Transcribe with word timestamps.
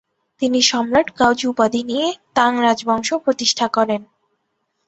তিনি 0.41 0.59
সম্রাট 0.61 1.07
গাওজু 1.19 1.45
উপাধি 1.49 1.81
নিয়ে 1.83 2.07
তাং 2.35 2.51
রাজবংশ 2.61 3.09
প্রতিষ্ঠা 3.25 3.67
করেন। 3.67 4.01